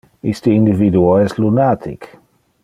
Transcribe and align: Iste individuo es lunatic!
Iste 0.29 0.53
individuo 0.53 1.11
es 1.27 1.37
lunatic! 1.43 2.09